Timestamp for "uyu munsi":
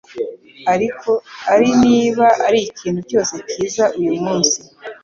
3.99-4.59